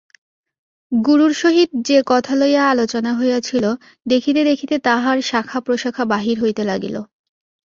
গুরুর 0.91 1.33
সহিত 1.33 1.69
যে 1.87 1.97
কথা 2.07 2.33
লইয়া 2.35 2.63
আলোচনা 2.69 3.11
হইয়াছিল 3.13 3.65
দেখিতে 4.05 4.41
দেখিতে 4.49 4.75
তাহার 4.87 5.17
শাখাপ্রশাখা 5.29 6.03
বাহির 6.13 6.37
হইতে 6.43 6.63
লাগিল। 6.65 6.95